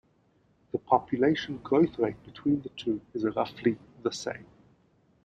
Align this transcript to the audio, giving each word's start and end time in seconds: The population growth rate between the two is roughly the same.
The 0.71 0.79
population 0.79 1.57
growth 1.59 1.99
rate 1.99 2.23
between 2.25 2.63
the 2.63 2.69
two 2.69 3.01
is 3.13 3.23
roughly 3.35 3.77
the 4.01 4.11
same. 4.11 4.47